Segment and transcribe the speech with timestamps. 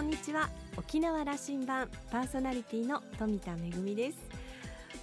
[0.00, 0.48] こんにちは。
[0.78, 4.18] 沖縄羅針盤パーソナリティの富田恵です。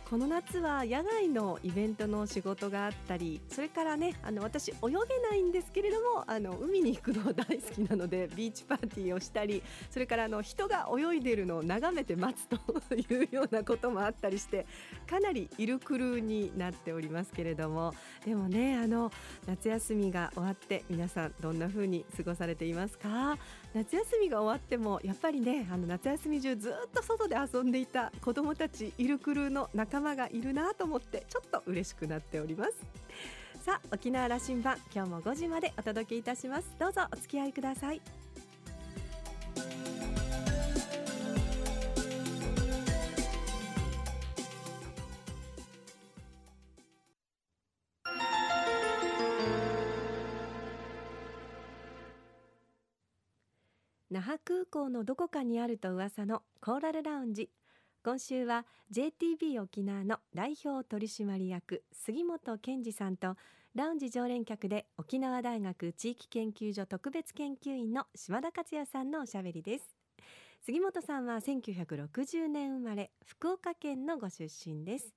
[0.10, 4.92] この夏は野外のイベントの仕事があったりそれからねあの私泳げ
[5.30, 9.62] ないんですけれどもあの海に行くの大好きなのでビーチパーティーをしたり
[9.92, 12.56] それからあの人が泳いでるのを眺めて待つと
[12.96, 14.66] いうようなこともあったりして
[15.10, 17.94] かなりイルクルーになっておりますけれども。
[18.24, 19.12] でもねあの
[19.46, 23.38] 夏休みが終わって皆さんどんな風に過ごされていますか？
[23.78, 32.74] 夏休みが終わってもやっぱりねあの夏休み中ずっと外で遊んでいた子どもたちイルクルーの仲仲間がいるなと思ってちょっと嬉しくなっております。
[33.64, 36.76] さあ沖縄羅針盤今日も5時までお届けいたします。
[36.80, 38.02] どうぞお付き合いください。
[54.68, 57.50] 港のどこかにあると噂のコーラルラウンジ。
[58.04, 63.36] 今週は JTB 沖縄の代表取締役杉本健二さんと
[63.76, 69.96] ラウンジ常連客で沖縄大学地域研究所特別研究員の島田克也さんのおしゃべりです。
[70.62, 75.14] 杉本さんは1960年生まれ福岡県のご出身です。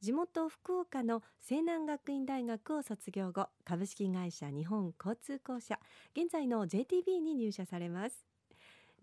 [0.00, 5.78] 地元福岡の西南学院大学を卒業後株式会社日本交通公社
[6.14, 8.33] 現在の JTB に入社されます。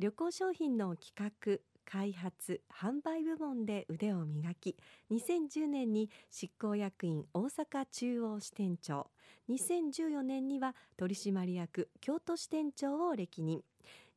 [0.02, 4.76] 旅行商品の企画開発販売部門で腕を磨き
[5.12, 9.12] 2010年に執行役員大阪中央支店長
[9.48, 13.62] 2014年には取締役京都支店長を歴任。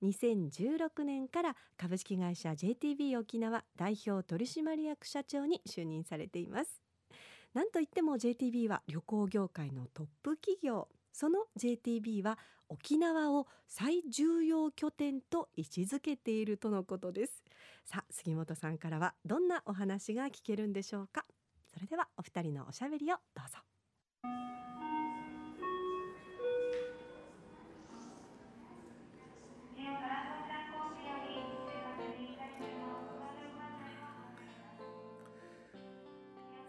[0.03, 6.81] 2016年から株式会社 JTB 沖縄代表取締役社長に就任されています。
[7.53, 10.89] なんといっても JTB は旅行業界のトップ企業。
[11.15, 17.45] その JTB は沖縄を最重要拠点と位置づけているとのことです。
[17.85, 21.25] さあ杉本さんからはどんなお話が聞けるんでしょうか？
[21.73, 23.59] それではお二人のおしゃべりをどうぞ。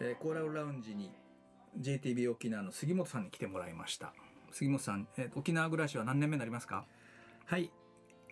[0.02, 1.10] えー、コーラルラウンジに
[1.80, 4.14] JTB 沖縄の杉本さんに来てもらいました。
[4.56, 6.86] 杉本さん、えー、沖縄暮らしは何年目になりますか？
[7.46, 7.72] はい。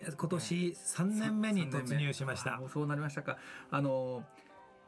[0.00, 3.36] 今年3年目に突入しました、そうなりましたか。
[3.70, 4.24] あの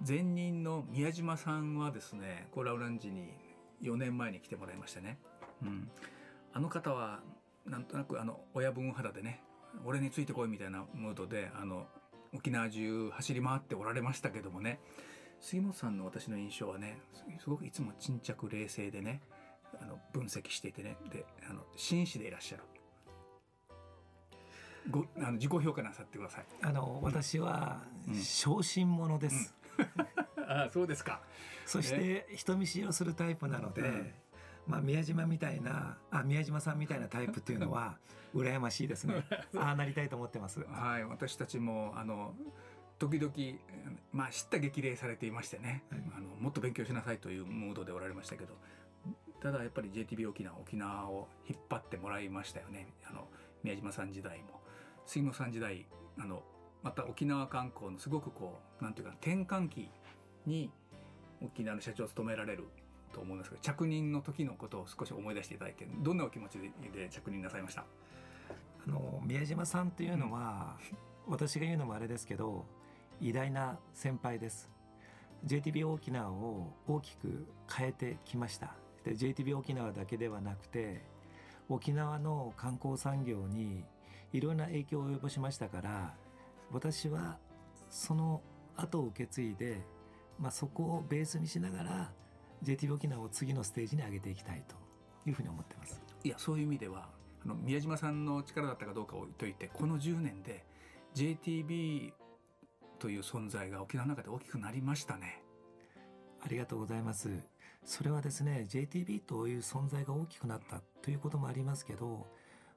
[0.07, 3.35] 前任の宮島さんはですねコーラウランジに
[3.83, 5.19] 4年前に来てもらいましたね、
[5.63, 5.91] うん、
[6.55, 7.21] あの方は
[7.67, 9.43] なんとなくあの親分肌でね
[9.85, 11.87] 俺についてこいみたいなムードであの
[12.35, 14.81] 沖縄中走り回っておられましたけどもね。
[15.39, 16.99] 杉本さんの私の印象はね
[17.41, 19.21] すごくいつも沈着冷静でね
[19.81, 20.97] あの分析していてね。
[21.11, 22.63] であの紳士でいらっしゃる。
[24.91, 26.45] ごあの自己評価なさってください。
[26.63, 27.83] あの、私は
[28.15, 29.85] 小心者です、うん。
[30.45, 31.21] うん、あそうですか。
[31.65, 34.15] そして人見知りをするタイプなので、
[34.67, 37.99] まあ、宮島みたいなあ宮島さんみたいなタイプっていうのは
[38.35, 39.25] 羨ましいですね。
[39.57, 40.61] ああなりたいと思ってます。
[40.61, 42.35] はい私たちもあの
[42.99, 43.33] 時々
[44.13, 48.57] まあ知った激励されていましてね、はい、あのもっと勉強しなさいというムードでおられましたけど
[49.43, 52.89] ただやっぱり JTB 沖縄沖縄を引っ張ってもらいましたよね。
[53.09, 53.29] あの
[53.63, 54.61] 宮島さん時代も。
[55.07, 55.87] 杉本さん時代
[56.19, 56.43] あの
[56.83, 59.89] また沖縄観光のすごくこうなんていうか転換期
[60.47, 60.71] に
[61.41, 62.65] 沖縄の社長を務められる
[63.13, 66.59] と思うんですけど着任の時のことを少し思い出していただいてどんなお気持ち
[66.93, 67.85] で着任なさいました？
[68.87, 70.77] あの宮島さんというのは、
[71.27, 72.67] うん、私が言うのもあれですけど
[73.21, 74.71] 偉大な先輩です。
[75.45, 78.75] JTB 沖縄を大きく変えてきました。
[79.13, 81.03] JTB 沖縄だけではなくて
[81.69, 83.85] 沖縄の観光産業に
[84.33, 86.15] いろんな影響を及ぼしましたから
[86.73, 87.39] 私は
[87.91, 88.43] その
[88.77, 89.81] 後を受け継いで、
[90.39, 92.13] まあ、そこをベースにしながら
[92.63, 94.75] JTB 沖縄を次のステージに上げていきたいと
[95.29, 96.03] いうふうに思ってます。
[96.25, 97.09] いやそういう意味では
[97.45, 100.65] あの宮島さんの力だったかどうかを置いといてこの10年で
[101.15, 102.13] JTB
[102.99, 105.43] という存在が沖縄の中で大きくなりましたね。
[106.41, 107.31] ありがとうございます。
[107.87, 112.27] それはですね JTB という存在が大きくなったということもありますけど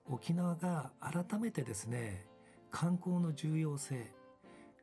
[0.08, 2.28] 沖縄が改めてですね
[2.70, 4.14] 観光の重要性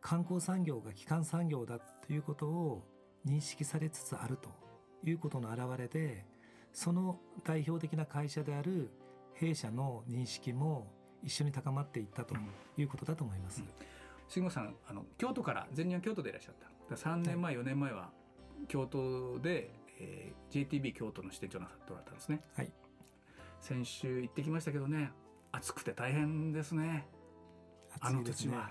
[0.00, 2.82] 観光産業が基幹産業だということを
[3.24, 4.50] 認識されつつあると
[5.04, 6.24] いうことの表れで
[6.72, 8.90] その代表的な会社である
[9.34, 10.88] 弊社の認識も
[11.22, 12.34] 一緒に高まっていったと
[12.76, 13.60] いうことだと思います。
[13.60, 13.68] うん、
[14.28, 16.54] 杉本さんあの京都から前任は京都でいらっしゃっ
[16.88, 16.94] た。
[16.94, 18.10] 3年前、はい、4年前は
[18.68, 19.70] 京都で
[20.00, 22.40] えー、JTB 京都の支店長なさっておられたんですね。
[22.54, 22.70] はい。
[23.60, 25.10] 先週行ってきましたけどね、
[25.52, 27.06] 暑くて大変ですね。
[28.00, 28.70] あの土地は。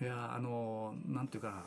[0.00, 1.64] いやあのなんていうか、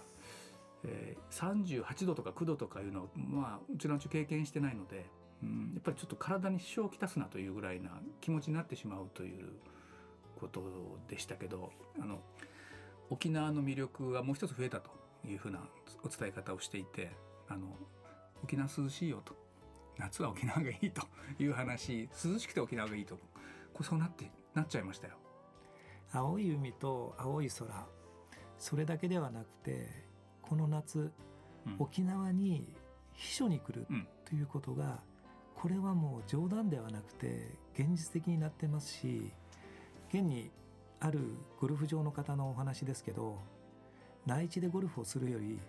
[0.83, 5.05] えー、38度とか9度とかいうのはまあうちのうち経験してないので、
[5.43, 7.91] うん、やっぱりちょっと体に支障をきたすなというぐらいな
[8.21, 9.49] 気持ちになってしまうという
[10.39, 10.63] こと
[11.09, 11.71] でしたけど
[12.01, 12.19] あの
[13.09, 14.89] 沖縄の魅力がもう一つ増えたと
[15.27, 15.59] いうふうな
[16.03, 17.11] お伝え方をしていて
[17.47, 17.67] あの
[18.43, 19.35] 沖縄涼しいよと。
[19.97, 21.03] 夏は沖縄がいいと
[21.39, 22.09] いう話。
[22.25, 23.15] 涼しくて沖縄がいいと。
[23.73, 25.15] こうそうなってなっちゃいましたよ。
[26.11, 27.67] 青い海と青い空。
[28.57, 29.89] それだけではなくて
[30.41, 31.11] この夏、
[31.65, 32.73] うん、沖縄に
[33.15, 33.85] 避暑に来る
[34.25, 39.31] ということが、うん、これはもう冗談ではなくて現実的になってますし
[40.09, 40.51] 現に
[40.99, 41.19] ある
[41.59, 43.37] ゴルフ場の方のお話ですけど
[44.25, 45.59] 内地でゴルフをするより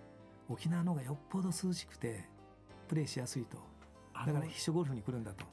[0.49, 2.29] 沖縄の方がよっぽど涼しくて
[2.89, 3.59] プレーしやすいと。
[4.15, 5.45] だから避暑ゴルフに来るんだと。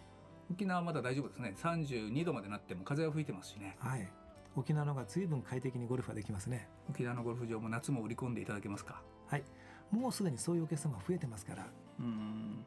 [0.52, 1.54] 沖縄はまだ大丈夫ですね。
[1.58, 3.78] 32度までなっても風は吹いてますしね。
[3.80, 4.08] はい。
[4.56, 6.68] 沖縄の方が随分快適にゴルフができますね。
[6.90, 9.02] 沖縄のゴルフ場も夏も売り込んでいただけますか？
[9.28, 9.44] はい。
[9.92, 11.68] もうすでにそういうお客様増えてますから。
[12.00, 12.66] うん。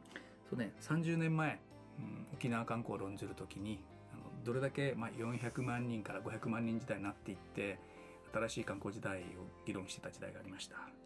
[0.49, 0.73] そうね。
[0.81, 1.59] 30年前、
[1.99, 3.83] うん、沖縄観光を論じるときに
[4.13, 7.79] あのどれだけ、まあ、400万人から500万人時代になっていって
[8.33, 9.23] 新しい観光時代を
[9.65, 11.04] 議論してた時代がありました、えー、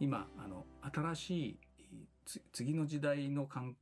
[0.00, 1.58] 今あの新しい
[2.52, 3.76] 次の時代のかん、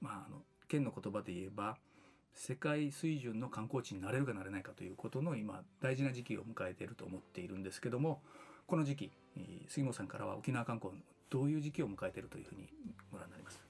[0.00, 0.38] まあ、あの
[0.68, 1.76] 県の言葉で言えば
[2.34, 8.22] 世界水準の観光地になれるかなれないかということの今大事な時期を迎えていると思っているんですけども
[8.66, 9.10] この時期
[9.68, 10.92] 杉本さんからは沖縄観光
[11.30, 12.68] どういう時期を迎えているというふうに
[13.10, 13.60] ご覧になります？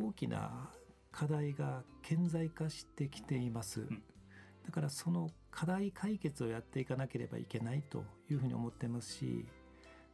[0.00, 0.70] 大きな
[1.12, 4.02] 課題が顕在化してきています、うん、
[4.64, 9.44] だからその課題解決をやっていかなければいけないというふうに思ってますし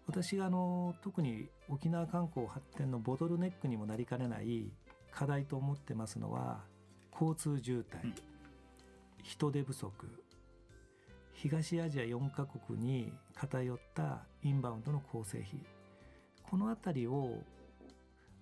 [0.06, 4.70] 私があの特に沖縄観光発展のボトルネックにもなりかねない
[5.10, 6.60] 課題と思ってますのは
[7.12, 8.14] 交通渋滞、うん、
[9.22, 9.90] 人手不足
[11.32, 15.60] 東アジア4カ国に偏ったインバウンドの構成比
[16.42, 17.42] この辺りを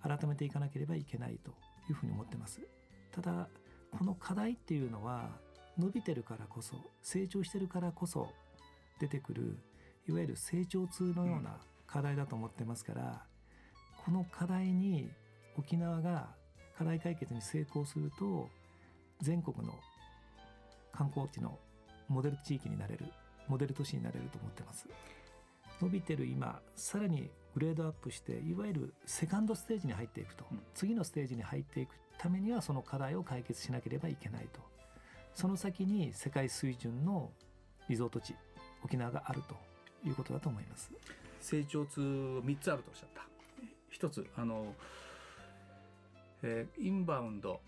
[0.01, 1.51] 改めていかなければいけないと
[1.89, 2.61] いうふうに思ってます。
[3.11, 3.49] ただ
[3.97, 5.29] この課題っていうのは
[5.77, 8.29] 伸びてるからこそ成長してるからこそ
[8.99, 9.57] 出てくる
[10.07, 11.57] いわゆる成長痛のような
[11.87, 13.23] 課題だと思ってますから、
[14.03, 15.09] この課題に
[15.57, 16.29] 沖縄が
[16.77, 18.49] 課題解決に成功すると
[19.21, 19.73] 全国の
[20.91, 21.57] 観光地の
[22.07, 23.05] モデル地域になれる
[23.47, 24.87] モデル都市になれると思ってます。
[25.81, 34.61] 伸びてる今さらにグレードアップしていわゆるセカンドステージに入っていくと、うん、次のステージに入っていくためにはその課題を解決しなければいけないと。
[35.33, 37.29] その先に世界水準の
[37.89, 38.35] リゾート地
[38.83, 39.55] 沖縄があると
[40.05, 40.91] いうことだと思います。
[41.41, 43.25] 成長痛3つあるとおっしゃった。
[43.89, 44.73] 一つあの、
[46.43, 47.61] えー、インバウンド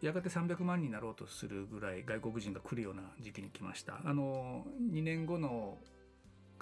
[0.00, 4.00] やがて300万になろうとするぐらい外国人が来るような時期に来ました。
[4.04, 5.78] あの2年後の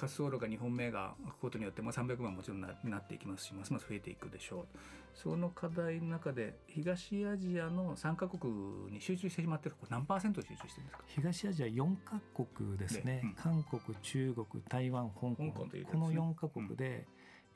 [0.00, 2.68] 滑走路が2本目が開くことによって、まあ、300万もちろんな
[2.98, 4.78] っていきますしますます増えていくでしょう。
[5.14, 11.04] その課題の中で東アジアの3カ国に集中してしまってる何パーセント集中してるんですか？
[11.08, 15.52] 東アジア4カ国ですね、うん、韓国中国台湾香港、ね、
[15.90, 17.06] この4カ国で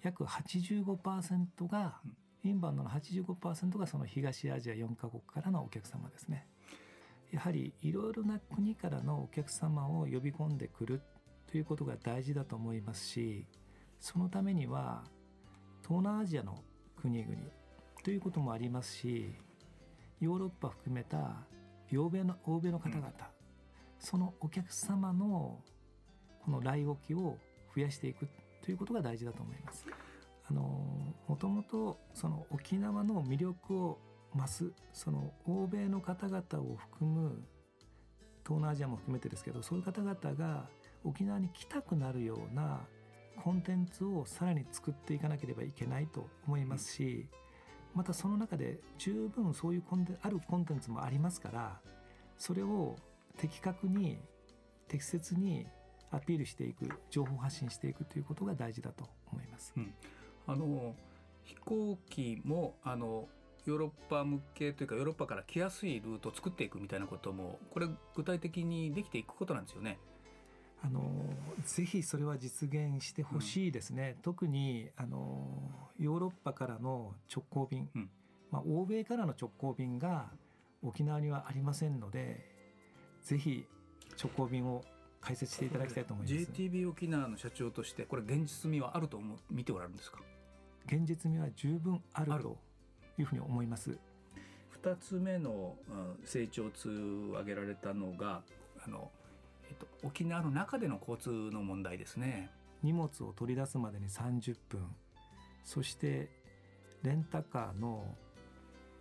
[0.03, 2.17] 約85%が、うん。
[2.47, 6.47] インバウンドの85%がその東アジア4カ国からのお客様ですね。
[7.33, 11.01] やはりいろいろな国からのお客様を呼び込んでくる
[11.55, 13.47] ということが大事だと思いますし
[14.01, 15.05] そのためには
[15.83, 16.65] 東南アジアの
[17.01, 17.33] 国々
[18.03, 19.33] ということもありますし
[20.21, 21.47] ヨーロッパ含めた
[21.97, 23.13] 欧米の欧米の方々、うん、
[24.01, 25.61] そのお客様の
[26.45, 27.39] この来沖を
[27.77, 28.27] 増やしていく
[28.61, 29.87] ということが大事だと思います。
[30.51, 30.61] あの
[31.29, 33.99] もともとその沖縄の魅力を
[34.35, 37.45] 増すその欧米の方々を含む
[38.43, 40.69] 東南アジアも含めてですけどそういう方々が
[41.05, 42.81] 沖縄に来たくなるような
[43.43, 47.27] コンテンツをさらに作っていかなければいけないと思いますし
[47.95, 51.81] またその中で十分そういうコンテあるコンテンツもありますから
[52.39, 52.97] それを
[53.39, 54.19] 的確に
[54.89, 55.67] 適切に
[56.11, 59.73] アピールしていく情報発信していくということが大事だと思います。
[59.77, 59.95] うん
[60.47, 60.95] あの
[61.43, 63.29] 飛行機もあの
[63.67, 69.99] ヨーロッパ向けというかヨーロッパから来やすいルートを作っていくみたいなこともこれ具体的にできていくことなんですよね。
[70.85, 71.01] あの
[71.65, 75.49] ぜひそれは実現してほしいですね、うん、特にあの
[75.99, 78.11] ヨーロッパからの直行便、うん、
[78.51, 80.27] まあ、欧米からの直行便が
[80.83, 82.45] 沖縄にはありませんので
[83.23, 83.65] ぜひ
[84.23, 84.85] 直行便を
[85.23, 86.53] 開設していただきたいと思います。
[86.53, 90.21] JTB 沖縄の社長としてこれ現実味はあると思見ておられるんですか？
[90.85, 92.59] 現実味は十分あると
[93.19, 93.99] いうふうに思います。
[94.83, 95.77] 2つ目の
[96.27, 96.91] 成長痛
[97.31, 98.43] を挙げられたのが
[98.87, 99.11] あの、
[99.69, 102.51] えっと、沖縄の中での交通の問題ですね。
[102.85, 104.95] 荷物を取り出すまでに30分
[105.65, 106.29] そして
[107.03, 108.05] レンタカーの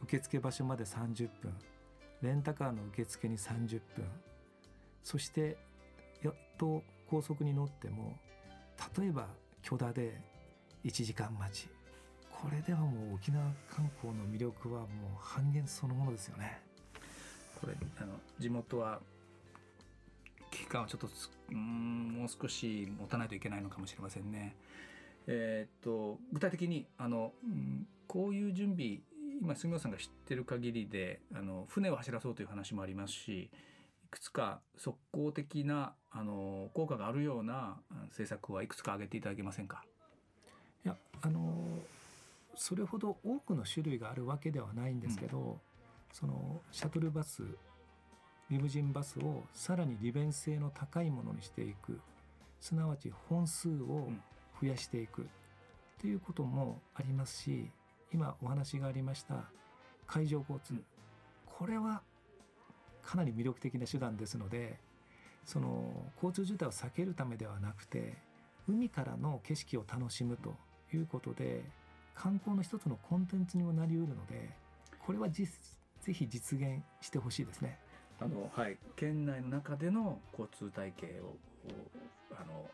[0.03, 1.53] 受付場所まで30分
[2.21, 4.05] レンタカーの受付に30分
[5.03, 5.57] そして
[6.23, 8.17] やっと高速に乗っても
[8.97, 9.27] 例えば
[9.61, 10.21] 許田で
[10.85, 11.67] 1時間待ち
[12.31, 14.87] これではもう沖縄観光の魅力はもう
[15.19, 16.59] 半減そのものですよね。
[17.61, 19.12] これあの地元は期
[20.73, 21.07] 間をちょっと
[21.51, 24.55] うんもう少し持たないといけないのかもしれませんね。
[25.27, 28.99] えー、っと具体的にあの、うん、こういう準備
[29.41, 33.49] 今杉本さんが知ってる限りであの船を走らそうという話もありますしい
[34.09, 37.77] くつか速攻的なあの効果があるような
[38.09, 39.83] 政策はいくつか挙げていただけませんか？
[40.85, 41.79] いやあの
[42.55, 45.55] それほど多くの種類があるわけではないんですけど、うん、
[46.11, 47.43] そのシャトルバス
[48.49, 51.99] リムジンバスをさらに利便性の高いものにしていく。
[52.59, 54.09] すなわち本数を
[54.61, 55.27] 増やしていく。
[55.99, 57.71] ということもありますし
[58.13, 59.45] 今お話がありました
[60.05, 60.83] 海上交通。
[61.45, 62.01] これは
[63.01, 64.79] かなり魅力的な手段ですので
[65.45, 68.17] その交通渋滞を避けるためではなくて
[68.67, 70.55] 海からの景色を楽しむと
[70.93, 71.63] いうことで
[72.15, 74.49] 観光の一つのコンテンツにもなりうるので
[75.05, 75.45] これはぜ
[76.07, 77.77] ひ実現してほしいですね。
[78.19, 78.77] あのはい。
[78.95, 81.35] 県内の中での交通体系を
[82.31, 82.69] あの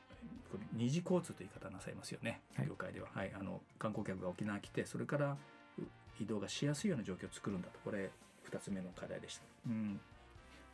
[0.74, 5.38] 二次交通という言い方なさいますよね、業界では、はい、あの観光客が沖縄来てそれから
[6.20, 7.80] 移動がしやすいような状況を作るんだと。
[7.86, 8.10] これ
[8.50, 10.00] 2つ目の課題でした、うん、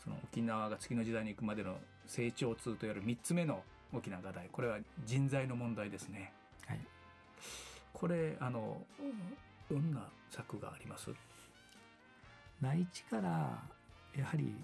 [0.02, 6.32] その沖縄が次の時代に行くまでの成長痛といわれる3つ目の大きな課題これは人材の問題ですね、
[6.68, 6.80] はい、
[7.92, 8.78] これあの
[9.70, 11.10] どんな策があります？
[12.62, 13.62] 内地から
[14.18, 14.56] やはり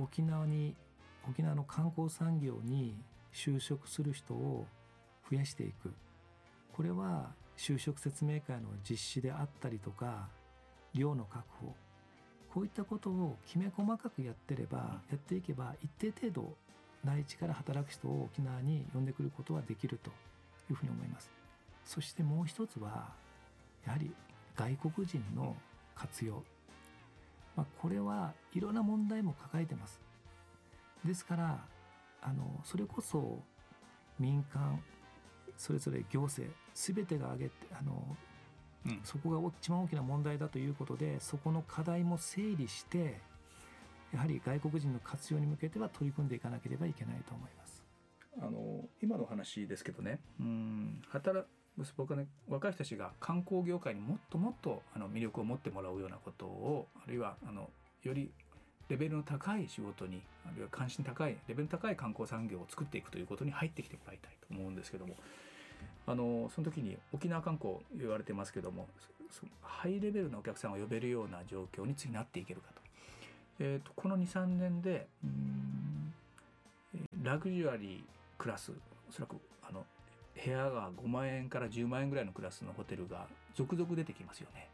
[0.00, 0.74] 沖縄に
[1.28, 2.96] 沖縄の観光産業に
[3.32, 4.66] 就職する人を
[5.30, 5.92] 増やしていく。
[6.72, 10.28] これは就職説明会の実施であったりとか
[10.94, 11.74] 寮の確保。
[12.52, 16.56] こういったことをきめ細かくやってれば、やっていけば一定程度
[17.04, 20.10] 内地から働く人を沖縄に呼んでくることはできると
[20.68, 21.30] いうふうに思います。
[21.84, 23.12] そしてもう一つは
[23.86, 24.12] やはり
[24.56, 25.56] 外国人の
[25.94, 26.42] 活用、
[27.60, 30.00] まあ、これはいろんな問題も抱えてます。
[31.04, 31.58] ですから
[32.22, 33.38] あのそれこそ
[34.18, 34.82] 民間
[35.58, 38.16] それぞれ行政全てが挙げてあの、
[38.86, 43.20] うん、そこが一番大きな問題だということでそこの課題も整理して
[44.14, 47.84] やはり外国人の活用に向けては取り組んでいかなければいけないと思います。
[48.40, 50.20] あの今の話ですけどね。
[50.40, 51.02] うん。
[51.08, 51.46] 働
[51.96, 57.70] 僕はね若い人たちが観光業界にもっともっとあの魅力を持ってもらうようなことをあるいはあの
[58.02, 58.30] より
[58.88, 65.14] レベルの高い仕事にあるいは関心高いレベルの高い観光産業を作っていくということに入ってきてもらいたいと思うんですけども
[66.06, 68.88] あのその時に沖縄観光言われてますけども
[69.62, 72.80] ハイレベルなお客さんを呼べるような状況に次なっていけるかと。
[73.60, 75.06] えーと、この23年で
[77.22, 78.02] ラグジュアリー
[78.38, 78.72] クラス
[79.08, 79.36] おそらく
[80.44, 84.68] 部屋が5万円から10万円ぐらいのクラスのホテルが続々出てきますよね。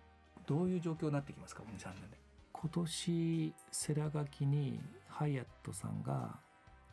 [0.47, 2.17] どういう状況になってきますか、23年で。
[2.53, 6.37] 今年世良垣にハイアットさんが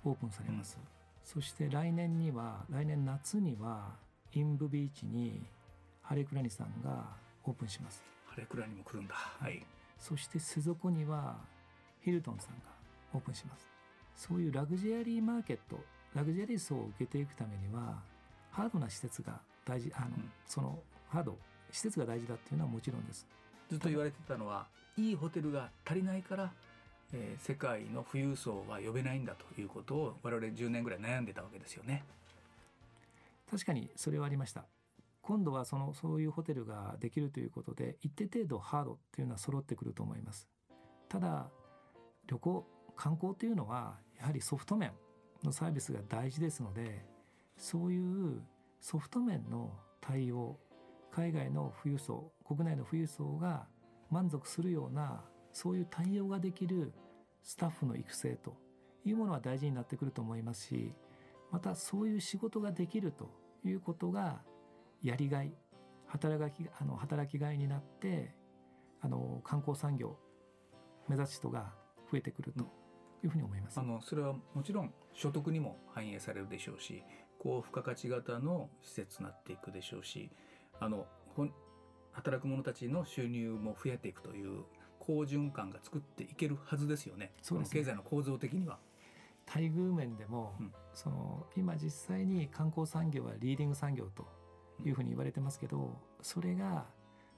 [0.04, 0.88] オープンされます、うん、
[1.24, 3.92] そして来年には来年夏には
[4.34, 5.42] インブビーチに
[6.02, 7.06] ハレクラニさんが
[7.46, 8.04] オープンします。
[8.26, 9.14] ハレクラニも来るんだ。
[9.16, 9.64] はい。
[9.98, 11.38] そして瀬底には
[12.02, 12.66] ヒルトンさんが
[13.14, 13.68] オープンします。
[14.16, 15.80] そういうラグジュアリーマーケット
[16.14, 18.02] ラグジュアリー層を受けていくためには
[18.54, 20.80] ハードな施設が大事あの、うん、その
[21.10, 21.38] ハード
[21.72, 23.28] 施設が大事だっていうのはもちろんです
[23.70, 24.68] ずっと言われてたのは
[24.98, 26.52] いいホテルが足りないから、
[27.14, 32.04] えー、世界の富裕層は呼べないんだということを我々10年ぐらい悩んでたわけですよね。
[33.50, 34.66] 確かにそれはありました。
[35.22, 40.48] 今度はそのそういうホテルができるということで一定程度ハードっていうのは揃ってくると思います。
[41.10, 41.48] ただ
[42.28, 44.92] 旅行観光というのはやはりソフト面
[45.44, 47.06] のサービスが大事ですので
[47.58, 48.42] そういう
[48.80, 50.60] ソフト面の対応
[51.12, 53.68] 海外の富裕層国内の富裕層が
[54.10, 56.92] 満足するようなそういう対応ができる
[57.42, 58.56] スタッフの育成と
[59.06, 60.94] いうものは大事になってくると思いますし
[61.52, 63.30] またそういう仕事ができると
[63.64, 64.42] いうことが
[65.02, 65.54] やりがい
[66.08, 68.34] 働きあの働きがいになって
[69.02, 70.18] あの観光産業
[71.08, 71.74] 目指す人が
[72.12, 72.64] 増えてくると
[73.24, 73.80] いうふうに思います。
[73.80, 77.04] あのそれはもちろん所得にも反映されるでしょうし
[77.44, 80.30] 高付加価値型の施設になっていくでしょうし
[80.80, 81.06] あの
[82.14, 84.64] 働く者たちの収入も増えていくという
[85.00, 87.34] 好循環が作っていけるはずですよね。
[87.42, 88.80] そうですね経済の構造的には。
[89.46, 94.28] 待遇面でも、うんその今実際に観光産業はリーディング産業と
[94.86, 96.86] いうふうに言われてますけどそれが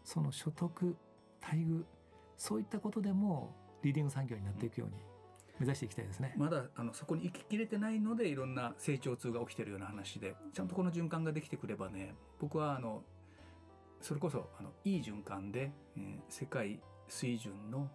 [0.03, 0.97] その所得
[1.41, 1.85] 待遇
[2.35, 4.97] そういったことでもリーディング産業になっていくように
[5.59, 6.33] 目指していきたいですね。
[6.37, 13.03] まだあのそこに行ききれてないのでいろんな成長痛が起きてるような話でちゃんとこの循環ができてくればね僕はあの
[14.01, 17.87] それこそあのいい循環で、えー世界水準の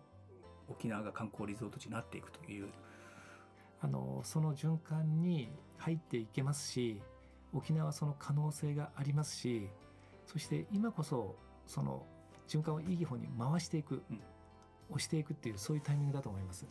[0.68, 2.68] 沖縄が観光リゾート地になっていくという
[3.80, 7.02] あのその循環に入っていけますし
[7.52, 9.68] 沖縄はその可能性がありますし
[10.26, 11.34] そして今こそ
[11.66, 12.06] その
[12.46, 14.20] 循環をいい方に回していく、うん
[14.90, 16.66] 押していくっていうそういうタイミングだと思います。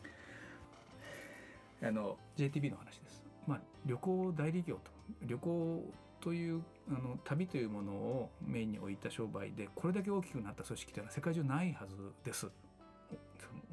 [1.82, 3.24] あの JTB の話です。
[3.48, 4.92] まあ、旅行代理業と
[5.24, 12.48] 旅行というあの旅というものをメインに置いた商売でこれだけ大きくなった組織というのは世界中ないはずです。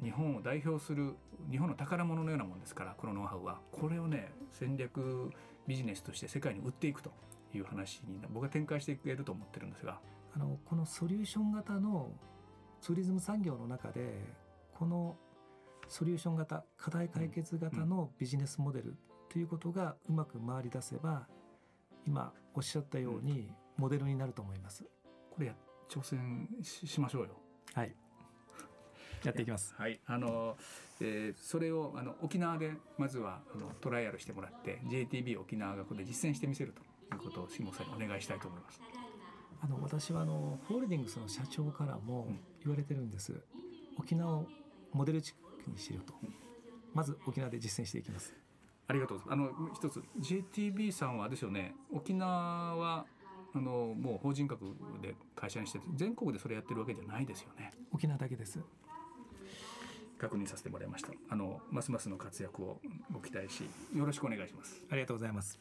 [0.01, 1.15] 日本を代表する
[1.49, 5.31] 日本の宝物のようなものですからこのノウハウはこれをね戦略
[5.67, 7.11] ビジネスとして世界に売っていくと
[7.53, 9.99] いう話に僕は展開していけると思ってるんですが
[10.35, 12.11] あのこのソリューション型の
[12.81, 14.35] ツーリズム産業の中で
[14.77, 15.15] この
[15.87, 18.95] ソリューション型課題解決型のビジネスモデル
[19.29, 21.27] ということがうまく回り出せば
[22.05, 24.83] 今おっしゃったようにモデルになると思います。
[25.29, 25.53] これや
[25.89, 27.29] 挑戦ししましょうよ。
[27.73, 27.95] はい。
[29.23, 29.73] やっていきます。
[29.77, 30.57] はい、あの、
[31.01, 38.81] えーそれをあの沖縄でまずはあのトライアルしてもらって JTB 沖縄がここで実践してみせるということを杉本さんにお願いしたいと思います。
[39.61, 43.33] あの私はあのホールディングスの社長からもうん言われてるんです。
[43.97, 44.47] 沖縄を
[44.93, 46.13] モデル地区にしようと。
[46.93, 48.33] まず沖縄で実践していきます。
[48.87, 49.53] ありがとうございます。
[49.53, 53.05] あの一つ JTB さんはですよね沖縄は
[53.53, 57.71] あのもう法人格で会社にしてて全国でそれやってるわけじゃないですよね。
[57.91, 58.59] 沖縄だけです。
[60.17, 61.11] 確認させてもらいました。
[61.29, 62.79] あのますますの活躍を
[63.11, 63.63] ご期待し
[63.95, 64.83] よろしくお願いします。
[64.89, 65.59] ありがとうございます。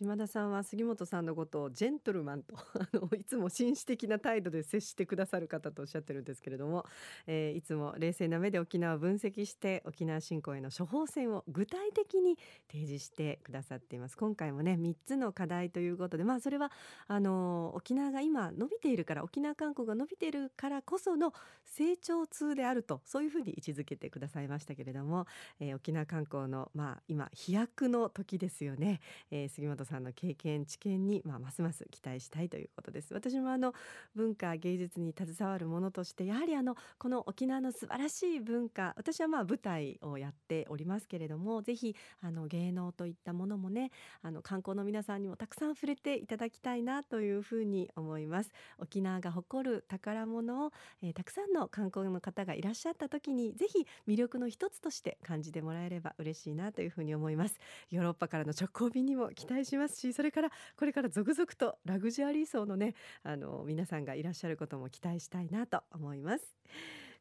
[0.00, 6.86] 島田さんは杉本さんのことをジェントルマンと あのいつも紳士的な態度で接してくださる方とおっしゃってるんですけれども、
[7.26, 12.38] えーいつも冷静な目で沖縄を分析して沖縄振興への処方箋を具体的に
[12.72, 16.72] 提示してくださっています今回もね3つの課題ということでまあそれは
[17.06, 21.34] あの沖縄が今伸びているから沖縄観光が伸びているからこその
[21.64, 25.26] 成長痛であるとそういうふうに位置づけてくださいましたけれども、
[25.58, 29.00] えー沖縄観光のまあ今飛躍の時ですよね。
[29.30, 33.14] えー杉本さんの経験知見に、まあ、ますます期待したいということです。
[33.14, 33.72] 私もあの
[34.14, 43.90] 文化芸術に携わるものとしてやはりあのこの沖縄の素晴らしい文化私はまあ舞台をやっておりますけれどもぜひあの芸能といったものもね
[44.22, 48.50] あの観光の皆さんにもたくさん触れていただきたいなというふうに思います。
[48.78, 50.72] 沖縄が誇る宝物を、
[51.02, 57.58] えーたくさんの観光の方がいらっしゃった時にぜひ魅力の一つとして感じてもらえれば嬉しいなというふうに思います。
[57.90, 66.56] ヨーロッパからの直行便にも期待しますしそれからこれから続々とラグジュアリー層のねあの皆さんがいらっしゃることも期待したいなと思います。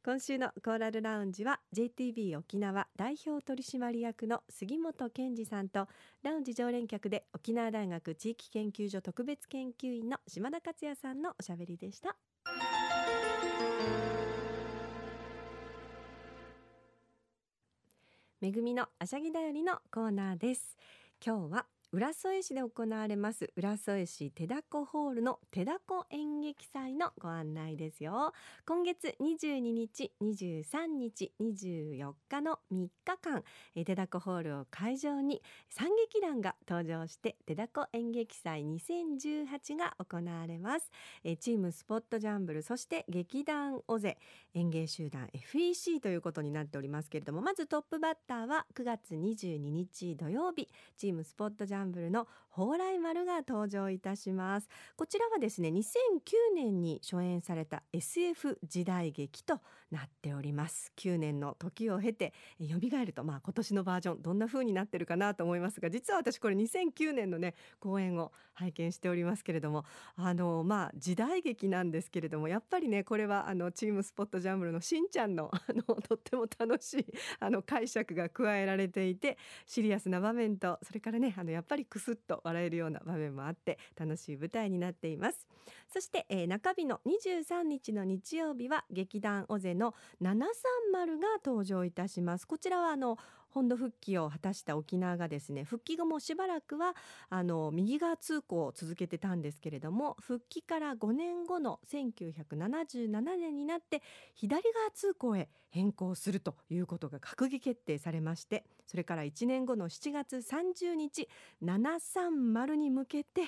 [0.02, 5.88] 今週のコーラルラウンジは JTB 沖縄代表取締役の杉本健二さんと
[6.24, 12.15] ラウンジ常連客で沖縄大学地域研究所特別研究員の島田克也さんのおしゃべりでした。
[18.41, 20.78] めぐみのあしゃぎだよりのコーナーです。
[21.24, 28.32] 今日は浦添市で行われます浦添市手だこホールの手だこ演劇祭のご案内ですよ。
[28.67, 33.43] 今月22日23日24日の3日間
[33.75, 40.91] えー手だこホールを会場に惨劇団が登場して手だこ演劇祭2018が行われます。
[41.23, 44.19] えーチームスポットジャンブルそして劇団オゼ
[44.54, 52.27] 演芸集団 FEC ということになっておりますけれどもまずトップバッターは9月22日土曜日チームスポットジャンランブルの
[52.60, 54.67] 蓬莱丸が登場いたします。
[54.98, 55.80] こちらはですね2009
[56.54, 60.91] 年に初演された SF 時代劇となっております。
[60.98, 69.86] 9年の時を経てえ蘇るとまあ今年のバージョンどんな風になってるかなと思いますが実は私これ2009年のね公演を拝見しておりますけれども
[70.17, 77.06] あのまあ時代劇なんですけれどもやっぱりねこれはあのチームスポットジャンブルのしんちゃんの あのとっても楽しい
[77.39, 85.47] あの解釈が加えられていてシリアスな場面とそれからねあのやっぱりクスッと笑えるような場面もあって楽しい舞台になっています。
[85.91, 92.45] そして、えー中日の23日の日曜日は劇団オゼの730が登場いたします。
[92.45, 93.17] こちらはあの
[93.49, 96.95] 本土復帰を果たした沖縄がですね復帰後もしばらくは
[97.29, 104.01] あの右側通行を続けてたんですけれども復帰から5年後の1977年になって
[104.35, 111.27] 左側通行へ変更するということが閣議決定されましてそれから1年後の7月30日
[111.63, 113.43] 730に向けて、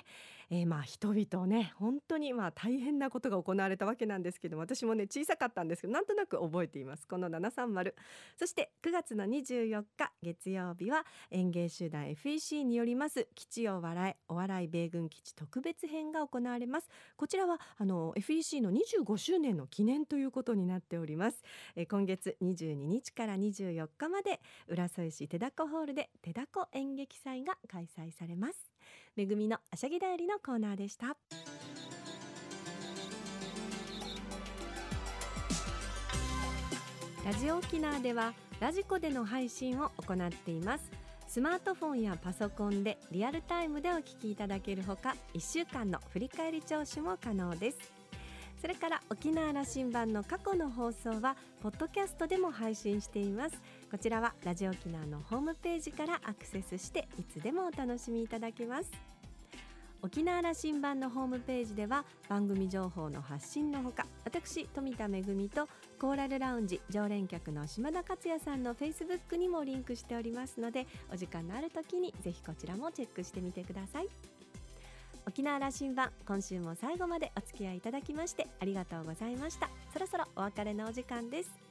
[0.53, 7.07] えー、まあ人々ね本当にまあ大変なことが行われたわけなんですけど私もね小さかったんですけどなんとなく覚えています。
[7.07, 7.93] この730
[8.37, 16.89] そして9月の24日月曜日は園芸集団 FEC によります基地を笑えお笑い米軍基地特別編が行われます。
[17.15, 21.43] こちらはあの FEC の25周年の記念ということになっております、
[21.75, 28.70] えー、今月22日から24日まで浦添市手だこホールで手だこ演劇祭が開催されます。
[29.15, 31.17] めぐみのあしゃぎだよりのコーナーでした。
[37.23, 40.91] ラジオ沖縄ではラジコでの配信を行っています。
[41.27, 47.77] スマートフォンやパソコンでリアルタイムでお聞きいただけるほか1週間の振り返り聴取も可能です。
[48.59, 53.61] それから沖縄羅針盤の過去の放送はポッドキャストでも配信しています。
[53.91, 58.89] こちらはラジオ沖縄のホームページからアクセスしていつでもお楽しみいただけます。
[60.01, 65.67] 沖縄羅針盤のホームページでは番組情報の発信のほか私富田恵と
[65.99, 74.08] コーラルラウンジ常連客の島田克也さんのフェイスブックにもリンクしておりますのでお時間のある時にぜひこちらもチェックしてみてください。
[75.27, 79.69] 沖縄羅針盤今週も最後までお付き合いいただきましてありがとうございました。
[79.91, 81.70] そろそろお別れのお時間です。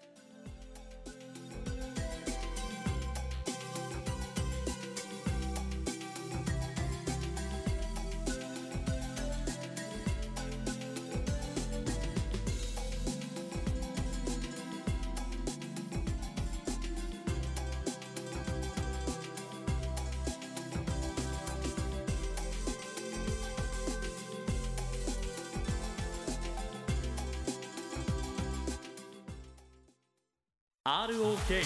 [30.91, 31.63] ROK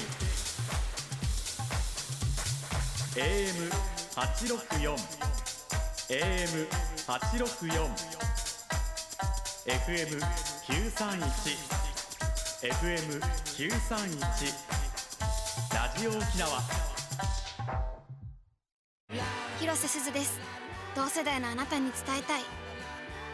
[3.18, 3.72] AM
[4.14, 4.96] 八六四。
[6.10, 6.68] AM
[7.08, 7.66] 八六四。
[9.66, 10.22] FM
[10.68, 11.58] 九三一。
[12.62, 13.20] FM
[13.58, 14.22] 九三一。
[15.74, 16.62] ラジオ沖縄。
[19.60, 20.40] 広瀬すずです。
[20.96, 22.44] 同世代のあなたに伝えたい。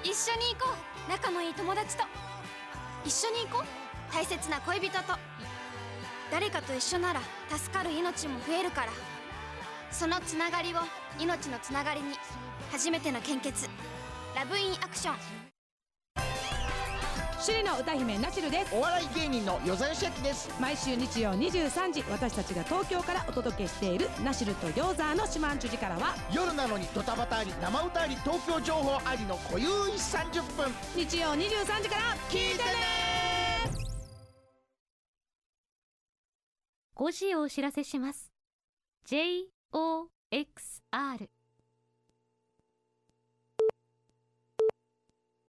[0.04, 1.12] 一緒に行こう。
[1.12, 2.06] 仲のいい友達と。
[3.04, 4.14] 一緒に行こう。
[4.14, 5.20] 大切な恋人と
[6.32, 8.88] 誰かと一緒なら助かる命も増えるから。
[9.92, 10.78] そのつながりを
[11.20, 12.16] 命のつながりに
[12.72, 13.68] 初めての献血。
[14.34, 15.16] ラブインアクション。
[17.46, 18.74] 首里の歌姫ナチルです。
[18.74, 20.50] お笑い芸人の与沢義明です。
[20.62, 30.72] 毎週日曜23時私たちが東京からお届けしているナシルとヨーザーの島んちゅからは夜なのにドタバタあり生歌あり東京情報ありの濃ゆい30分。
[30.96, 33.01] 日曜23時から聞いてね
[37.02, 38.32] 5時をお知らせします。
[39.08, 39.50] JOXR